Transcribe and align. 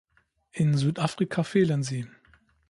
In 0.53 0.75
Südafrika 0.77 1.43
fehlen 1.43 1.83
sie. 1.83 2.07